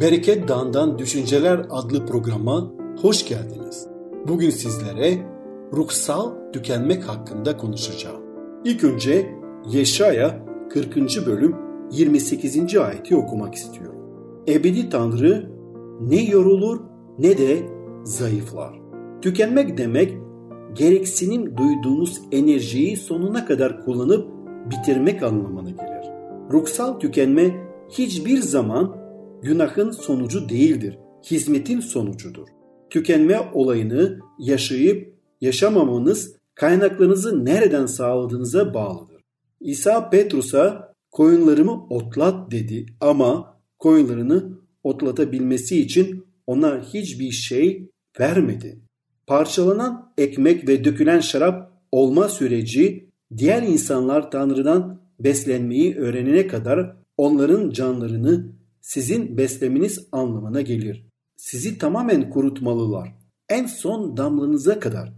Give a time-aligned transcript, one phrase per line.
[0.00, 2.70] Bereket Dağı'ndan Düşünceler adlı programa
[3.02, 3.86] hoş geldiniz.
[4.28, 5.18] Bugün sizlere
[5.72, 8.22] ruhsal tükenmek hakkında konuşacağım.
[8.64, 9.34] İlk önce
[9.70, 10.96] Yeşaya 40.
[11.26, 11.56] bölüm
[11.90, 12.76] 28.
[12.76, 14.00] ayeti okumak istiyorum.
[14.48, 15.50] Ebedi Tanrı
[16.00, 16.80] ne yorulur
[17.18, 17.62] ne de
[18.04, 18.80] zayıflar.
[19.22, 20.18] Tükenmek demek
[20.74, 24.28] gereksinim duyduğunuz enerjiyi sonuna kadar kullanıp
[24.70, 26.10] bitirmek anlamına gelir.
[26.52, 28.97] Ruhsal tükenme hiçbir zaman
[29.42, 30.98] günahın sonucu değildir,
[31.30, 32.48] hizmetin sonucudur.
[32.90, 39.22] Tükenme olayını yaşayıp yaşamamanız kaynaklarınızı nereden sağladığınıza bağlıdır.
[39.60, 47.90] İsa Petrus'a koyunlarımı otlat dedi ama koyunlarını otlatabilmesi için ona hiçbir şey
[48.20, 48.78] vermedi.
[49.26, 58.57] Parçalanan ekmek ve dökülen şarap olma süreci diğer insanlar Tanrı'dan beslenmeyi öğrenene kadar onların canlarını
[58.80, 61.06] sizin beslemeniz anlamına gelir.
[61.36, 63.08] Sizi tamamen kurutmalılar.
[63.48, 65.12] En son damlanıza kadar.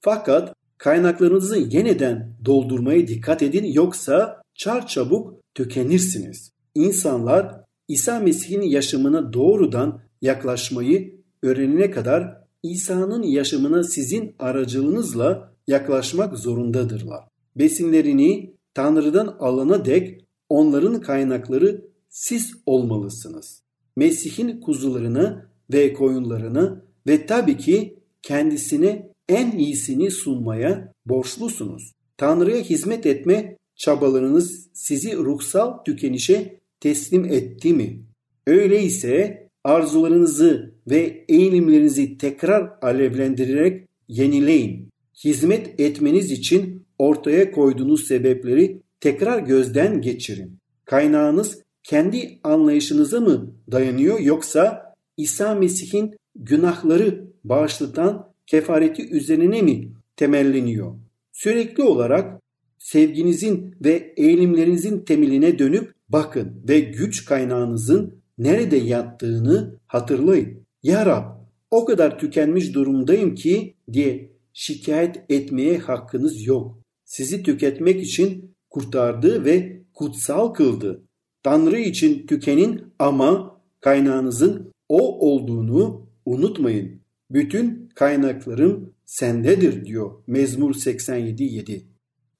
[0.00, 6.50] Fakat kaynaklarınızı yeniden doldurmaya dikkat edin yoksa çar çabuk tükenirsiniz.
[6.74, 17.24] İnsanlar İsa Mesih'in yaşamına doğrudan yaklaşmayı öğrenene kadar İsa'nın yaşamına sizin aracılığınızla yaklaşmak zorundadırlar.
[17.56, 23.62] Besinlerini Tanrı'dan alana dek onların kaynakları siz olmalısınız.
[23.96, 31.92] Mesih'in kuzularını ve koyunlarını ve tabii ki kendisine en iyisini sunmaya borçlusunuz.
[32.16, 38.02] Tanrı'ya hizmet etme çabalarınız sizi ruhsal tükenişe teslim etti mi?
[38.46, 44.88] Öyleyse arzularınızı ve eğilimlerinizi tekrar alevlendirerek yenileyin.
[45.24, 50.58] Hizmet etmeniz için ortaya koyduğunuz sebepleri tekrar gözden geçirin.
[50.84, 60.94] Kaynağınız kendi anlayışınıza mı dayanıyor yoksa İsa Mesih'in günahları bağışlatan kefareti üzerine mi temelleniyor?
[61.32, 62.42] Sürekli olarak
[62.78, 70.66] sevginizin ve eğilimlerinizin temeline dönüp bakın ve güç kaynağınızın nerede yattığını hatırlayın.
[70.82, 71.24] Ya Rab
[71.70, 76.78] o kadar tükenmiş durumdayım ki diye şikayet etmeye hakkınız yok.
[77.04, 81.02] Sizi tüketmek için kurtardı ve kutsal kıldı.
[81.42, 87.00] Tanrı için tükenin ama kaynağınızın o olduğunu unutmayın.
[87.30, 91.82] Bütün kaynaklarım sendedir diyor Mezmur 87.7.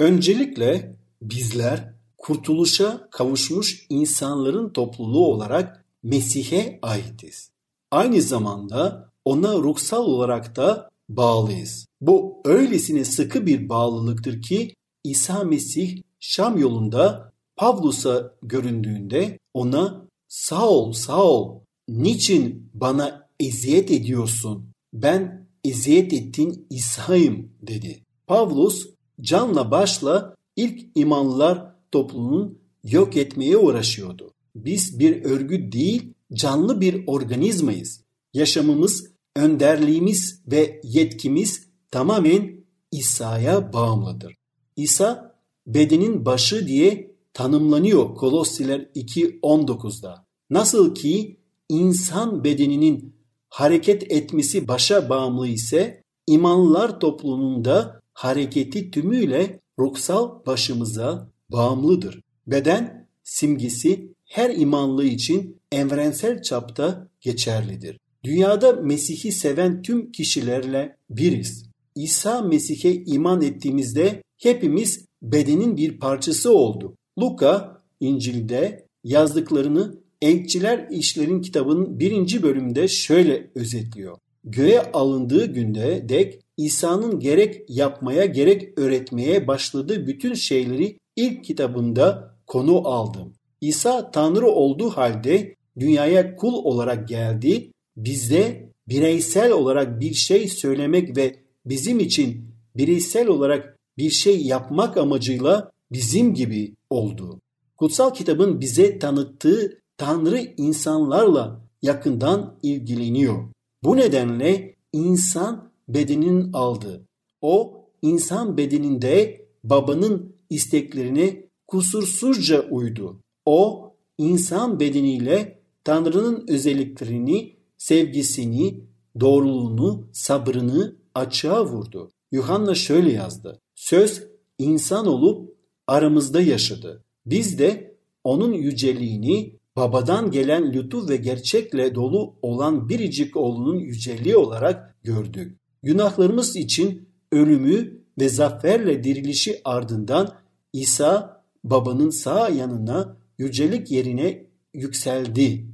[0.00, 7.50] Öncelikle bizler kurtuluşa kavuşmuş insanların topluluğu olarak Mesih'e aitiz.
[7.90, 11.86] Aynı zamanda ona ruhsal olarak da bağlıyız.
[12.00, 14.74] Bu öylesine sıkı bir bağlılıktır ki
[15.04, 17.31] İsa Mesih Şam yolunda
[17.62, 24.70] Pavlus'a göründüğünde ona Saul Saul niçin bana eziyet ediyorsun?
[24.92, 28.02] Ben eziyet ettiğin İsa'yım dedi.
[28.26, 28.86] Pavlus
[29.20, 32.54] canla başla ilk imanlılar topluluğunu
[32.84, 34.32] yok etmeye uğraşıyordu.
[34.54, 38.00] Biz bir örgüt değil, canlı bir organizmayız.
[38.34, 44.34] Yaşamımız, önderliğimiz ve yetkimiz tamamen İsa'ya bağımlıdır.
[44.76, 45.36] İsa
[45.66, 50.26] bedenin başı diye tanımlanıyor Kolossiler 2.19'da.
[50.50, 51.36] Nasıl ki
[51.68, 53.16] insan bedeninin
[53.48, 62.20] hareket etmesi başa bağımlı ise imanlılar toplumunda hareketi tümüyle ruhsal başımıza bağımlıdır.
[62.46, 67.98] Beden simgesi her imanlı için evrensel çapta geçerlidir.
[68.24, 71.66] Dünyada Mesih'i seven tüm kişilerle biriz.
[71.94, 76.96] İsa Mesih'e iman ettiğimizde hepimiz bedenin bir parçası oldu.
[77.18, 84.18] Luka İncil'de yazdıklarını Elçiler İşlerin kitabının birinci bölümünde şöyle özetliyor.
[84.44, 92.88] Göğe alındığı günde dek İsa'nın gerek yapmaya gerek öğretmeye başladığı bütün şeyleri ilk kitabında konu
[92.88, 93.34] aldım.
[93.60, 97.70] İsa Tanrı olduğu halde dünyaya kul olarak geldi.
[97.96, 101.36] Bizde bireysel olarak bir şey söylemek ve
[101.66, 102.44] bizim için
[102.76, 107.40] bireysel olarak bir şey yapmak amacıyla bizim gibi oldu.
[107.76, 113.48] Kutsal kitabın bize tanıttığı Tanrı insanlarla yakından ilgileniyor.
[113.84, 117.06] Bu nedenle insan bedeninin aldı.
[117.40, 123.20] O insan bedeninde babanın isteklerine kusursuzca uydu.
[123.46, 128.84] O insan bedeniyle Tanrı'nın özelliklerini, sevgisini,
[129.20, 132.10] doğruluğunu, sabrını açığa vurdu.
[132.32, 133.60] Yuhanna şöyle yazdı.
[133.74, 134.22] Söz
[134.58, 135.56] insan olup
[135.86, 137.04] aramızda yaşadı.
[137.26, 144.96] Biz de onun yüceliğini babadan gelen lütuf ve gerçekle dolu olan biricik oğlunun yüceliği olarak
[145.02, 145.58] gördük.
[145.82, 150.34] Günahlarımız için ölümü ve zaferle dirilişi ardından
[150.72, 155.66] İsa babanın sağ yanına yücelik yerine yükseldi.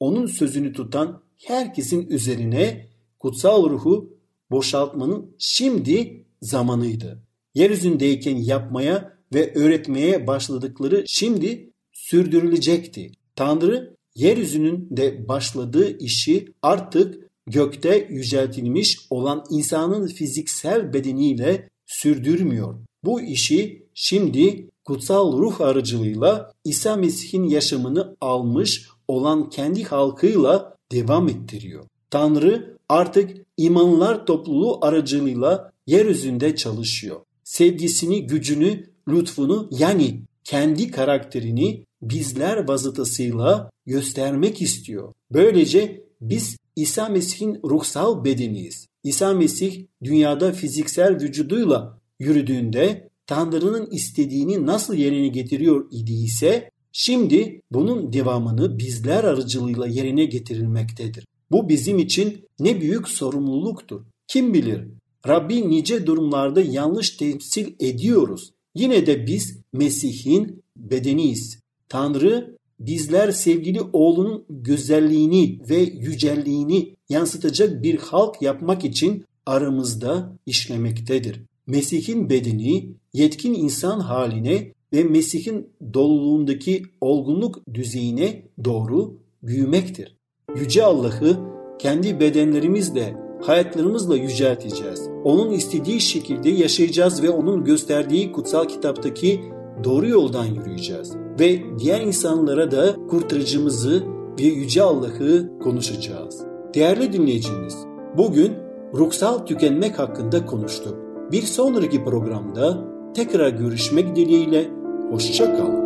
[0.00, 4.16] Onun sözünü tutan herkesin üzerine kutsal ruhu
[4.50, 7.22] boşaltmanın şimdi zamanıydı.
[7.54, 13.12] Yeryüzündeyken yapmaya ve öğretmeye başladıkları şimdi sürdürülecekti.
[13.36, 22.74] Tanrı yeryüzünün de başladığı işi artık gökte yüceltilmiş olan insanın fiziksel bedeniyle sürdürmüyor.
[23.04, 31.84] Bu işi şimdi kutsal ruh aracılığıyla İsa Mesih'in yaşamını almış olan kendi halkıyla devam ettiriyor.
[32.10, 37.20] Tanrı artık imanlar topluluğu aracılığıyla yeryüzünde çalışıyor.
[37.44, 45.12] Sevgisini, gücünü, lütfunu yani kendi karakterini bizler vasıtasıyla göstermek istiyor.
[45.32, 48.86] Böylece biz İsa Mesih'in ruhsal bedeniyiz.
[49.02, 58.78] İsa Mesih dünyada fiziksel vücuduyla yürüdüğünde Tanrı'nın istediğini nasıl yerine getiriyor idiyse şimdi bunun devamını
[58.78, 61.26] bizler aracılığıyla yerine getirilmektedir.
[61.50, 64.02] Bu bizim için ne büyük sorumluluktur.
[64.28, 64.88] Kim bilir
[65.28, 68.52] Rabbi nice durumlarda yanlış temsil ediyoruz.
[68.76, 71.60] Yine de biz Mesih'in bedeniyiz.
[71.88, 81.42] Tanrı bizler sevgili oğlunun güzelliğini ve yücelliğini yansıtacak bir halk yapmak için aramızda işlemektedir.
[81.66, 90.16] Mesih'in bedeni yetkin insan haline ve Mesih'in doluluğundaki olgunluk düzeyine doğru büyümektir.
[90.56, 91.40] Yüce Allah'ı
[91.78, 95.08] kendi bedenlerimizle, hayatlarımızla yücelteceğiz.
[95.24, 99.40] Onun istediği şekilde yaşayacağız ve onun gösterdiği kutsal kitaptaki
[99.84, 101.12] doğru yoldan yürüyeceğiz.
[101.40, 104.02] Ve diğer insanlara da kurtarıcımızı
[104.40, 106.42] ve Yüce Allah'ı konuşacağız.
[106.74, 107.76] Değerli dinleyicimiz,
[108.16, 108.52] bugün
[108.94, 110.94] ruhsal tükenmek hakkında konuştuk.
[111.32, 112.78] Bir sonraki programda
[113.14, 114.70] tekrar görüşmek dileğiyle,
[115.10, 115.85] hoşça kalın.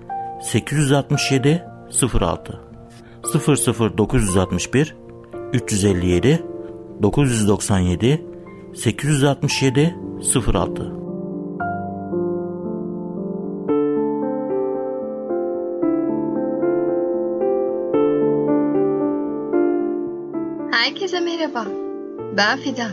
[0.41, 1.65] 867
[2.21, 2.59] 06
[3.23, 4.95] 00961
[5.53, 6.43] 357
[7.01, 8.25] 997
[8.75, 9.95] 867
[10.53, 11.01] 06
[20.71, 21.65] Herkese merhaba.
[22.37, 22.91] Ben Fidan.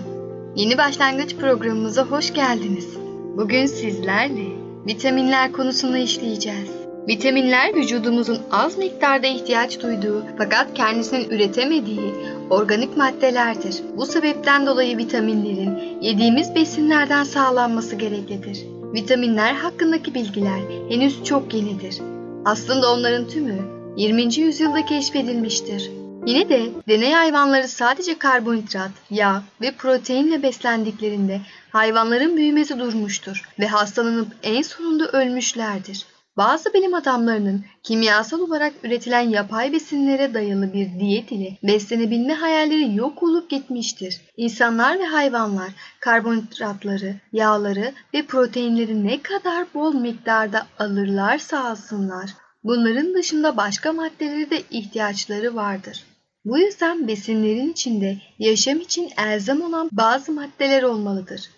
[0.56, 2.88] Yeni başlangıç programımıza hoş geldiniz.
[3.36, 4.46] Bugün sizlerle
[4.86, 6.87] vitaminler konusunu işleyeceğiz.
[7.08, 12.14] Vitaminler vücudumuzun az miktarda ihtiyaç duyduğu fakat kendisinin üretemediği
[12.50, 13.76] organik maddelerdir.
[13.96, 18.58] Bu sebepten dolayı vitaminlerin yediğimiz besinlerden sağlanması gereklidir.
[18.94, 21.98] Vitaminler hakkındaki bilgiler henüz çok yenidir.
[22.44, 23.58] Aslında onların tümü
[23.96, 24.34] 20.
[24.34, 25.90] yüzyılda keşfedilmiştir.
[26.26, 31.40] Yine de deney hayvanları sadece karbonhidrat, yağ ve proteinle beslendiklerinde
[31.72, 36.06] hayvanların büyümesi durmuştur ve hastalanıp en sonunda ölmüşlerdir.
[36.38, 43.22] Bazı bilim adamlarının kimyasal olarak üretilen yapay besinlere dayalı bir diyet ile beslenebilme hayalleri yok
[43.22, 44.20] olup gitmiştir.
[44.36, 45.68] İnsanlar ve hayvanlar
[46.00, 52.30] karbonhidratları, yağları ve proteinleri ne kadar bol miktarda alırlarsa alsınlar,
[52.64, 56.04] bunların dışında başka maddelere de ihtiyaçları vardır.
[56.44, 61.50] Bu yüzden besinlerin içinde yaşam için elzem olan bazı maddeler olmalıdır.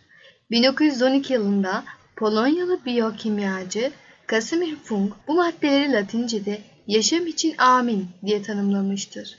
[0.51, 1.85] 1912 yılında
[2.17, 3.93] Polonyalı biyokimyacı
[4.31, 9.37] Casimir Funk bu maddeleri Latince'de yaşam için amin diye tanımlamıştır.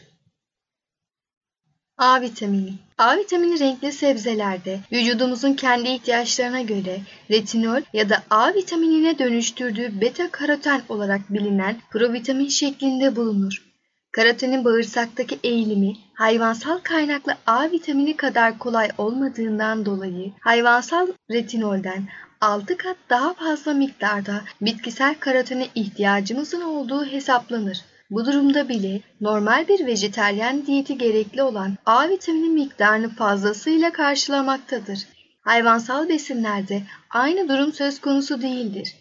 [1.98, 9.20] A vitamini A vitamini renkli sebzelerde vücudumuzun kendi ihtiyaçlarına göre retinol ya da A vitaminine
[9.20, 13.64] dönüştürdüğü beta karoten olarak bilinen provitamin şeklinde bulunur.
[14.12, 22.08] Karotenin bağırsaktaki eğilimi hayvansal kaynaklı A vitamini kadar kolay olmadığından dolayı hayvansal retinolden
[22.42, 27.82] 6 kat daha fazla miktarda bitkisel karotene ihtiyacımızın olduğu hesaplanır.
[28.12, 35.00] Bu durumda bile normal bir vejeteryan diyeti gerekli olan A vitamini miktarını fazlasıyla karşılamaktadır.
[35.42, 38.96] Hayvansal besinlerde aynı durum söz konusu değildir.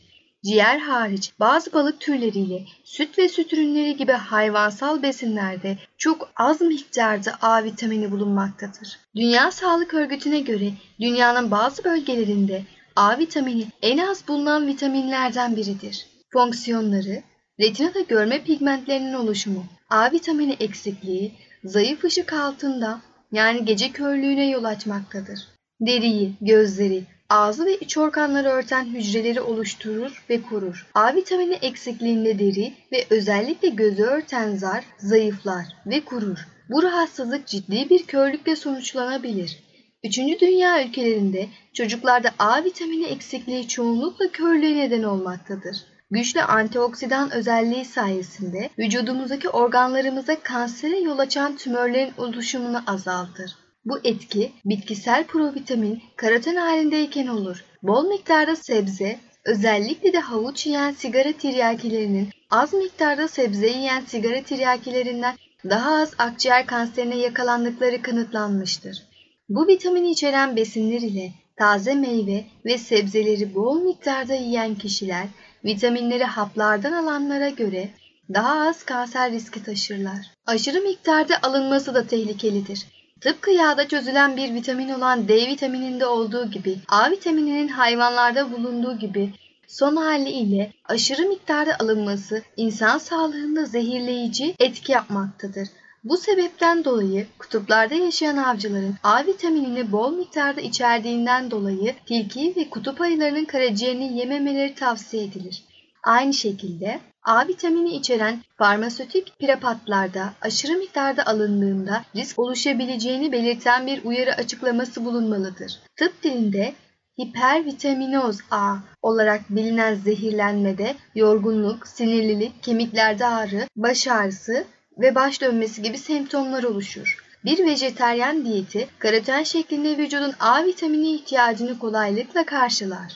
[0.45, 7.35] Ciğer hariç bazı balık türleriyle süt ve süt ürünleri gibi hayvansal besinlerde çok az miktarda
[7.43, 8.99] A vitamini bulunmaktadır.
[9.17, 10.71] Dünya Sağlık Örgütü'ne göre
[11.01, 12.63] dünyanın bazı bölgelerinde
[13.01, 16.07] A vitamini en az bulunan vitaminlerden biridir.
[16.33, 17.23] Fonksiyonları,
[17.61, 21.33] retinada görme pigmentlerinin oluşumu, A vitamini eksikliği,
[21.65, 23.01] zayıf ışık altında
[23.33, 25.41] yani gece körlüğüne yol açmaktadır.
[25.81, 30.87] Deriyi, gözleri, ağzı ve iç organları örten hücreleri oluşturur ve korur.
[30.95, 36.49] A vitamini eksikliğinde deri ve özellikle gözü örten zar zayıflar ve kurur.
[36.69, 39.70] Bu rahatsızlık ciddi bir körlükle sonuçlanabilir.
[40.05, 45.77] Üçüncü dünya ülkelerinde çocuklarda A vitamini eksikliği çoğunlukla körlüğe neden olmaktadır.
[46.11, 53.57] Güçlü antioksidan özelliği sayesinde vücudumuzdaki organlarımıza kansere yol açan tümörlerin oluşumunu azaltır.
[53.85, 57.65] Bu etki bitkisel provitamin karoten halindeyken olur.
[57.83, 65.35] Bol miktarda sebze, özellikle de havuç yiyen sigara tiryakilerinin az miktarda sebze yiyen sigara tiryakilerinden
[65.71, 69.10] daha az akciğer kanserine yakalandıkları kanıtlanmıştır.
[69.51, 75.27] Bu vitamini içeren besinler ile taze meyve ve sebzeleri bol miktarda yiyen kişiler
[75.65, 77.89] vitaminleri haplardan alanlara göre
[78.35, 80.27] daha az kanser riski taşırlar.
[80.47, 82.87] Aşırı miktarda alınması da tehlikelidir.
[83.21, 89.31] Tıpkı yağda çözülen bir vitamin olan D vitamininde olduğu gibi A vitamininin hayvanlarda bulunduğu gibi
[89.69, 95.69] son hali ile aşırı miktarda alınması insan sağlığında zehirleyici etki yapmaktadır.
[96.05, 103.01] Bu sebepten dolayı kutuplarda yaşayan avcıların A vitaminini bol miktarda içerdiğinden dolayı tilki ve kutup
[103.01, 105.65] ayılarının karaciğerini yememeleri tavsiye edilir.
[106.03, 114.35] Aynı şekilde A vitamini içeren farmasötik prepatlarda aşırı miktarda alındığında risk oluşabileceğini belirten bir uyarı
[114.35, 115.81] açıklaması bulunmalıdır.
[115.97, 116.75] Tıp dilinde
[117.21, 124.65] hipervitaminoz A olarak bilinen zehirlenmede yorgunluk, sinirlilik, kemiklerde ağrı, baş ağrısı
[125.01, 127.25] ve baş dönmesi gibi semptomlar oluşur.
[127.45, 133.13] Bir vejeteryan diyeti karoten şeklinde vücudun A vitamini ihtiyacını kolaylıkla karşılar.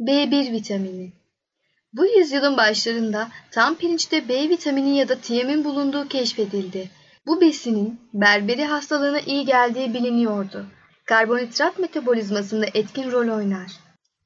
[0.00, 1.12] B1 vitamini
[1.92, 6.90] Bu yüzyılın başlarında tam pirinçte B vitamini ya da tiamin bulunduğu keşfedildi.
[7.26, 10.66] Bu besinin berberi hastalığına iyi geldiği biliniyordu.
[11.04, 13.72] Karbonhidrat metabolizmasında etkin rol oynar.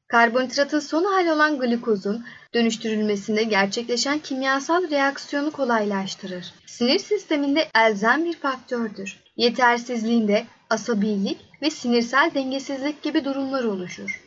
[0.08, 6.54] Karbonhidratın son hali olan glukozun dönüştürülmesinde gerçekleşen kimyasal reaksiyonu kolaylaştırır.
[6.66, 9.22] Sinir sisteminde elzem bir faktördür.
[9.36, 14.20] Yetersizliğinde asabilik ve sinirsel dengesizlik gibi durumlar oluşur.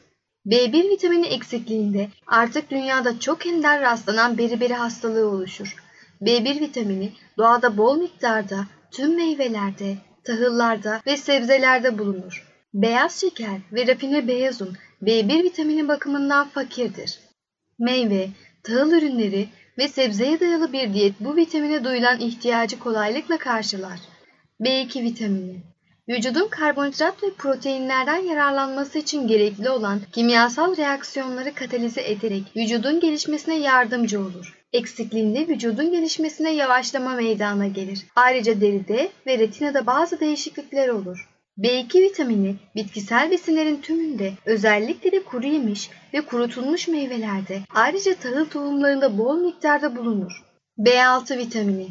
[0.45, 5.75] B1 vitamini eksikliğinde artık dünyada çok ender rastlanan beriberi hastalığı oluşur.
[6.21, 12.47] B1 vitamini doğada bol miktarda tüm meyvelerde, tahıllarda ve sebzelerde bulunur.
[12.73, 17.19] Beyaz şeker ve rafine beyaz un B1 vitamini bakımından fakirdir.
[17.79, 18.29] Meyve,
[18.63, 23.99] tahıl ürünleri ve sebzeye dayalı bir diyet bu vitamine duyulan ihtiyacı kolaylıkla karşılar.
[24.61, 25.55] B2 vitamini
[26.09, 34.19] Vücudun karbonhidrat ve proteinlerden yararlanması için gerekli olan kimyasal reaksiyonları katalize ederek vücudun gelişmesine yardımcı
[34.19, 34.65] olur.
[34.73, 37.99] Eksikliğinde vücudun gelişmesine yavaşlama meydana gelir.
[38.15, 41.29] Ayrıca deride ve retinada bazı değişiklikler olur.
[41.57, 49.17] B2 vitamini bitkisel besinlerin tümünde özellikle de kuru yemiş ve kurutulmuş meyvelerde ayrıca tahıl tohumlarında
[49.17, 50.31] bol miktarda bulunur.
[50.79, 51.87] B6 vitamini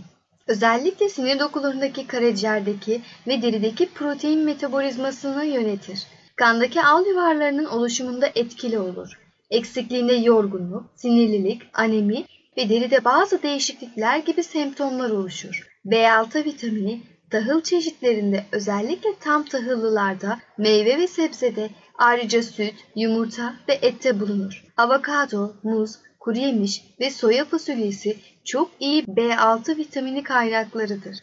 [0.47, 6.07] özellikle sinir dokularındaki karaciğerdeki ve derideki protein metabolizmasını yönetir.
[6.37, 9.09] Kandaki al yuvarlarının oluşumunda etkili olur.
[9.51, 12.25] Eksikliğinde yorgunluk, sinirlilik, anemi
[12.57, 15.69] ve deride bazı değişiklikler gibi semptomlar oluşur.
[15.87, 17.01] B6 vitamini
[17.35, 24.65] tahıl çeşitlerinde özellikle tam tahıllılarda, meyve ve sebzede ayrıca süt, yumurta ve ette bulunur.
[24.77, 31.17] Avokado, muz, kuru yemiş ve soya fasulyesi çok iyi B6 vitamini kaynaklarıdır.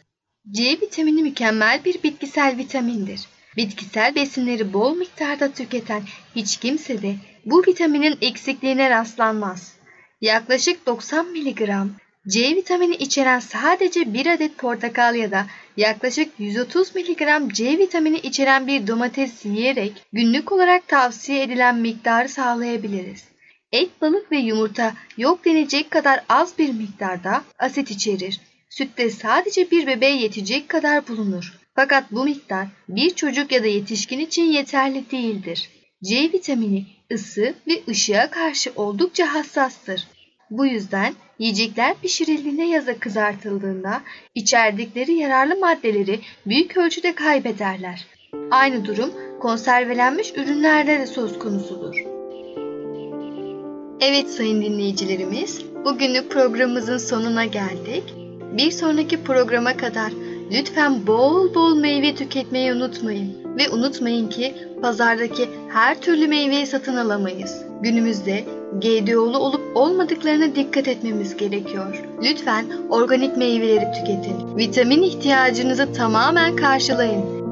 [0.50, 3.20] C vitamini mükemmel bir bitkisel vitamindir.
[3.56, 6.02] Bitkisel besinleri bol miktarda tüketen
[6.36, 9.72] hiç kimse de bu vitaminin eksikliğine rastlanmaz.
[10.20, 11.60] Yaklaşık 90 mg
[12.28, 18.66] C vitamini içeren sadece bir adet portakal ya da yaklaşık 130 mg C vitamini içeren
[18.66, 23.24] bir domates yiyerek günlük olarak tavsiye edilen miktarı sağlayabiliriz.
[23.72, 28.40] Et, balık ve yumurta yok denecek kadar az bir miktarda asit içerir.
[28.70, 31.52] Sütte sadece bir bebeğe yetecek kadar bulunur.
[31.74, 35.70] Fakat bu miktar bir çocuk ya da yetişkin için yeterli değildir.
[36.04, 40.06] C vitamini ısı ve ışığa karşı oldukça hassastır.
[40.50, 44.00] Bu yüzden yiyecekler pişirildiğinde ya da kızartıldığında
[44.34, 48.06] içerdikleri yararlı maddeleri büyük ölçüde kaybederler.
[48.50, 51.96] Aynı durum konservelenmiş ürünlerde de söz konusudur.
[54.00, 58.14] Evet sayın dinleyicilerimiz, bugünlük programımızın sonuna geldik.
[58.56, 60.12] Bir sonraki programa kadar
[60.52, 63.56] lütfen bol bol meyve tüketmeyi unutmayın.
[63.58, 67.64] Ve unutmayın ki pazardaki her türlü meyveyi satın alamayız.
[67.82, 68.44] Günümüzde
[68.80, 72.04] GDO'lu olup olmadıklarına dikkat etmemiz gerekiyor.
[72.22, 74.56] Lütfen organik meyveleri tüketin.
[74.56, 77.42] Vitamin ihtiyacınızı tamamen karşılayın.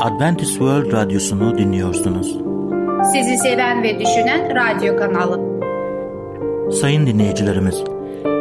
[0.00, 2.38] Adventist World Radyosu'nu dinliyorsunuz.
[3.12, 5.40] Sizi seven ve düşünen radyo kanalı.
[6.72, 7.84] Sayın dinleyicilerimiz,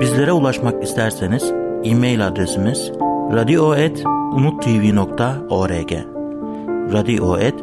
[0.01, 1.51] bizlere ulaşmak isterseniz
[1.83, 2.91] e-mail adresimiz
[3.33, 5.91] radio.umutv.org
[6.93, 7.62] radio.umutv.org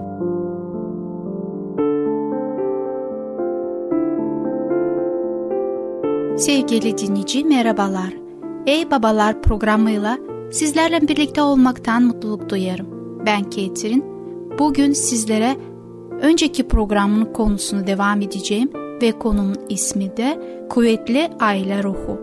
[6.41, 8.13] Sevgili dinleyici merhabalar.
[8.65, 10.17] Ey Babalar programıyla
[10.51, 12.87] sizlerle birlikte olmaktan mutluluk duyarım.
[13.25, 14.05] Ben Ketrin.
[14.59, 15.57] Bugün sizlere
[16.21, 18.69] önceki programın konusunu devam edeceğim
[19.01, 22.21] ve konunun ismi de Kuvvetli Aile Ruhu.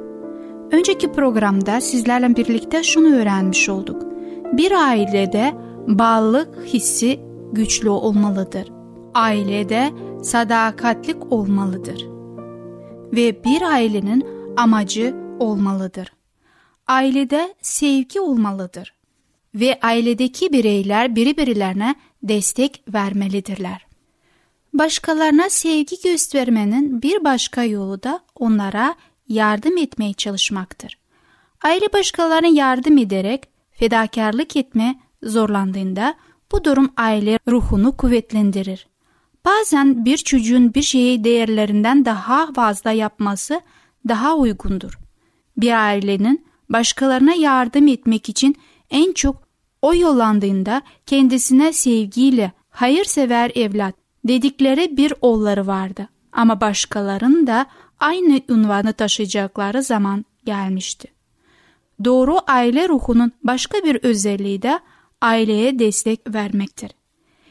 [0.73, 4.03] Önceki programda sizlerle birlikte şunu öğrenmiş olduk.
[4.53, 5.55] Bir ailede
[5.87, 7.21] bağlılık hissi
[7.53, 8.73] güçlü olmalıdır.
[9.15, 9.91] Ailede
[10.23, 12.18] sadakatlik olmalıdır.
[13.13, 16.13] Ve bir ailenin amacı olmalıdır.
[16.87, 18.95] Ailede sevgi olmalıdır.
[19.55, 23.87] Ve ailedeki bireyler birbirlerine destek vermelidirler.
[24.73, 28.95] Başkalarına sevgi göstermenin bir başka yolu da onlara
[29.29, 30.99] yardım etmeye çalışmaktır.
[31.63, 36.15] Aile başkalarına yardım ederek fedakarlık etme zorlandığında
[36.53, 38.87] bu durum aile ruhunu kuvvetlendirir.
[39.45, 43.61] Bazen bir çocuğun bir şeyi değerlerinden daha fazla yapması
[44.09, 44.99] daha uygundur.
[45.57, 48.57] Bir ailenin başkalarına yardım etmek için
[48.91, 49.49] en çok
[49.83, 56.09] o yollandığında kendisine sevgiyle hayırsever evlat dedikleri bir oğulları vardı.
[56.33, 57.67] Ama başkalarının da
[58.01, 61.09] aynı unvanı taşıyacakları zaman gelmişti.
[62.05, 64.81] Doğru aile ruhunun başka bir özelliği de
[65.21, 66.91] aileye destek vermektir.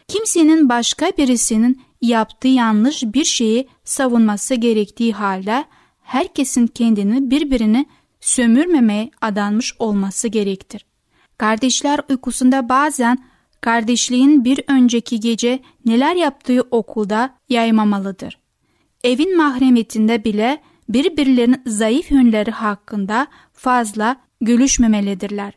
[0.07, 5.65] Kimsenin başka birisinin yaptığı yanlış bir şeyi savunması gerektiği halde
[6.01, 7.85] herkesin kendini birbirini
[8.19, 10.85] sömürmemeye adanmış olması gerektir.
[11.37, 13.17] Kardeşler uykusunda bazen
[13.61, 18.39] kardeşliğin bir önceki gece neler yaptığı okulda yaymamalıdır.
[19.03, 25.53] Evin mahremiyetinde bile birbirlerinin zayıf yönleri hakkında fazla gülüşmemelidirler.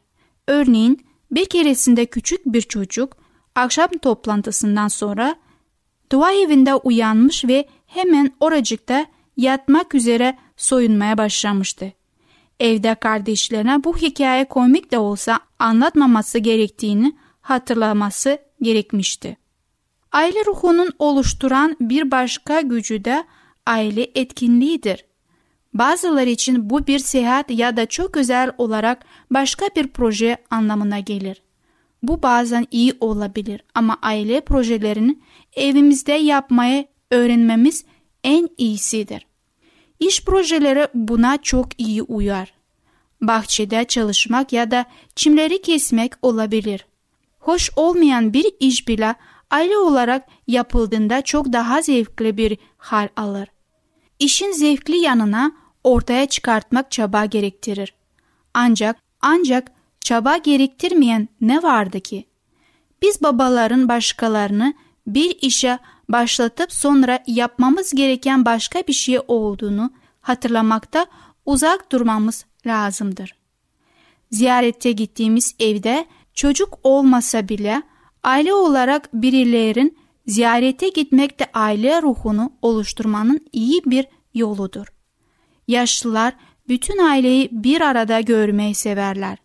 [0.47, 3.17] Örneğin bir keresinde küçük bir çocuk
[3.61, 5.37] akşam toplantısından sonra
[6.13, 11.93] dua evinde uyanmış ve hemen oracıkta yatmak üzere soyunmaya başlamıştı.
[12.61, 19.37] Evde kardeşlerine bu hikaye komik de olsa anlatmaması gerektiğini hatırlaması gerekmişti.
[20.13, 23.25] Aile ruhunun oluşturan bir başka gücü de
[23.67, 25.05] aile etkinliğidir.
[25.75, 31.43] Bazıları için bu bir seyahat ya da çok özel olarak başka bir proje anlamına gelir.
[32.03, 35.19] Bu bazen iyi olabilir ama aile projelerini
[35.57, 37.85] evimizde yapmayı öğrenmemiz
[38.25, 39.27] en iyisidir.
[40.01, 42.53] İş projeleri buna çok iyi uyar.
[43.21, 44.85] Bahçede çalışmak ya da
[45.15, 46.87] çimleri kesmek olabilir.
[47.39, 49.15] Hoş olmayan bir iş bile
[49.51, 53.49] aile olarak yapıldığında çok daha zevkli bir hal alır.
[54.19, 55.53] İşin zevkli yanına
[55.85, 57.95] ortaya çıkartmak çaba gerektirir.
[58.55, 62.25] Ancak ancak çaba gerektirmeyen ne vardı ki?
[63.03, 64.75] Biz babaların başkalarını
[65.07, 71.07] bir işe başlatıp sonra yapmamız gereken başka bir şey olduğunu hatırlamakta
[71.47, 73.35] uzak durmamız lazımdır.
[74.31, 77.83] Ziyarette gittiğimiz evde çocuk olmasa bile
[78.23, 84.87] aile olarak birilerin ziyarete gitmek de aile ruhunu oluşturmanın iyi bir yoludur.
[85.69, 86.35] Yaşlılar
[86.69, 89.39] bütün aileyi bir arada görmeyi severler.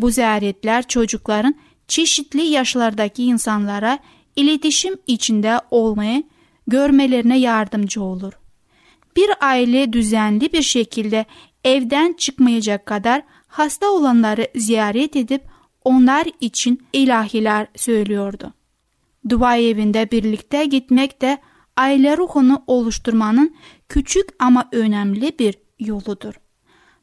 [0.00, 1.54] Bu ziyaretler çocukların
[1.88, 3.98] çeşitli yaşlardaki insanlara
[4.36, 6.22] iletişim içinde olmayı
[6.66, 8.32] görmelerine yardımcı olur.
[9.16, 11.26] Bir aile düzenli bir şekilde
[11.64, 15.42] evden çıkmayacak kadar hasta olanları ziyaret edip
[15.84, 18.52] onlar için ilahiler söylüyordu.
[19.28, 21.38] Dua evinde birlikte gitmek de
[21.76, 23.56] aile ruhunu oluşturmanın
[23.88, 26.34] küçük ama önemli bir yoludur.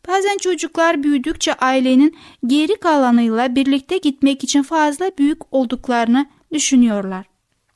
[0.07, 2.17] Bazen çocuklar büyüdükçe ailenin
[2.47, 7.25] geri kalanıyla birlikte gitmek için fazla büyük olduklarını düşünüyorlar.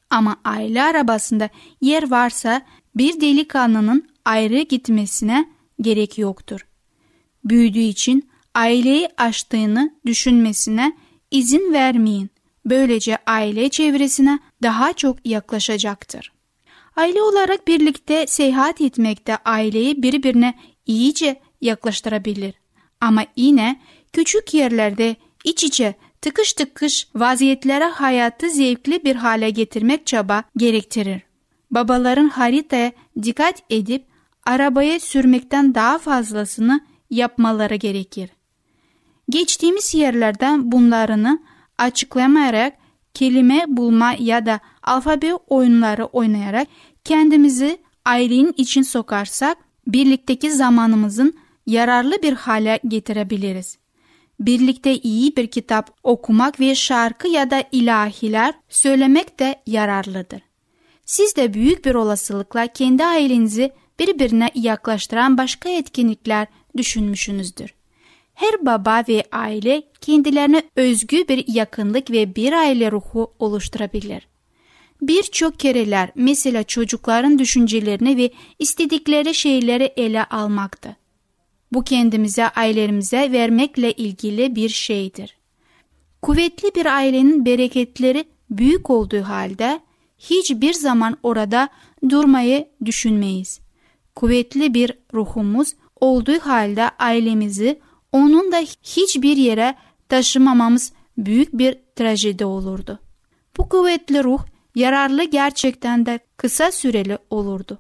[0.10, 1.50] Ama aile arabasında
[1.82, 2.62] yer varsa
[2.96, 5.50] bir delikanlının ayrı gitmesine
[5.82, 6.68] gerek yoktur.
[7.46, 10.98] Büyüdüğü için aileyi aştığını düşünmesine
[11.32, 12.30] izin vermeyin.
[12.66, 16.32] Böylece aile çevresine daha çok yaklaşacaktır.
[16.96, 20.54] Aile olarak birlikte seyahat etmek de aileyi birbirine
[20.86, 22.54] iyice yaklaştırabilir.
[23.02, 23.80] Ama yine
[24.14, 31.22] küçük yerlerde iç içe tıkış tıkış vaziyetlere hayatı zevkli bir hale getirmek çaba gerektirir.
[31.72, 32.92] Babaların haritaya
[33.24, 34.06] dikkat edip
[34.46, 38.30] arabaya sürmekten daha fazlasını yapmaları gerekir.
[39.30, 41.40] Geçtiğimiz yerlerden bunlarını
[41.78, 42.74] açıklamayarak
[43.14, 46.68] kelime bulma ya da alfabe oyunları oynayarak
[47.04, 51.34] kendimizi ailenin için sokarsak birlikteki zamanımızın
[51.72, 53.78] yararlı bir hale getirebiliriz.
[54.40, 60.42] Birlikte iyi bir kitap okumak ve şarkı ya da ilahiler söylemek de yararlıdır.
[61.06, 67.74] Siz de büyük bir olasılıkla kendi ailenizi birbirine yaklaştıran başka etkinlikler düşünmüşsünüzdür.
[68.34, 74.28] Her baba ve aile kendilerine özgü bir yakınlık ve bir aile ruhu oluşturabilir.
[75.02, 81.01] Birçok kereler mesela çocukların düşüncelerini ve istedikleri şeyleri ele almaktı.
[81.72, 85.38] Bu kendimize ailemize vermekle ilgili bir şeydir.
[86.22, 89.80] Kuvvetli bir ailenin bereketleri büyük olduğu halde
[90.18, 91.70] hiçbir zaman orada
[92.10, 93.60] durmayı düşünmeyiz.
[94.16, 97.80] Kuvvetli bir ruhumuz olduğu halde ailemizi
[98.12, 99.76] onun da hiçbir yere
[100.10, 103.00] taşımamamız büyük bir trajedi olurdu.
[103.58, 104.42] Bu kuvvetli ruh
[104.76, 107.80] yararlı gerçekten de kısa süreli olurdu.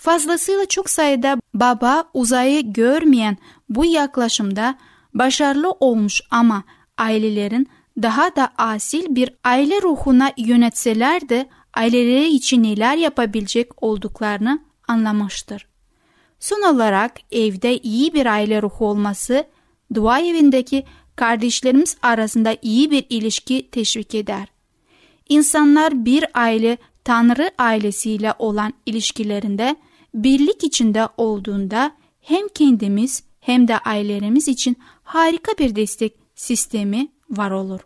[0.00, 3.36] Fazlasıyla çok sayıda baba uzayı görmeyen
[3.68, 4.78] bu yaklaşımda
[5.14, 6.64] başarılı olmuş ama
[6.98, 7.68] ailelerin
[8.02, 14.58] daha da asil bir aile ruhuna yönetseler de aileleri için neler yapabilecek olduklarını
[14.88, 15.66] anlamıştır.
[16.38, 19.44] Son olarak evde iyi bir aile ruhu olması
[19.94, 20.84] dua evindeki
[21.16, 24.48] kardeşlerimiz arasında iyi bir ilişki teşvik eder.
[25.28, 29.76] İnsanlar bir aile Tanrı ailesiyle olan ilişkilerinde
[30.14, 37.80] birlik içinde olduğunda hem kendimiz hem de ailelerimiz için harika bir destek sistemi var olur.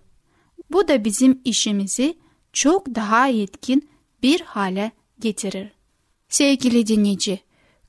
[0.71, 2.19] Bu da bizim işimizi
[2.53, 3.89] çok daha yetkin
[4.23, 5.73] bir hale getirir.
[6.29, 7.41] Sevgili dinleyici,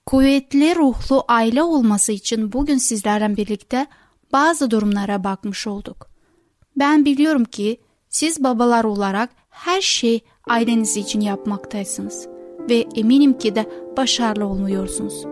[0.05, 3.87] kuvvetli ruhlu aile olması için bugün sizlerle birlikte
[4.33, 6.09] bazı durumlara bakmış olduk.
[6.75, 12.34] Ben biliyorum ki siz babalar olarak her şey aileniz için yapmaktaysınız
[12.69, 13.65] ve eminim ki de
[13.97, 15.25] başarılı olmuyorsunuz.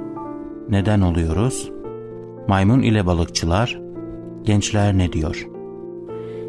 [0.70, 1.72] Neden oluyoruz?
[2.48, 3.80] Maymun ile balıkçılar
[4.44, 5.57] Gençler ne diyor?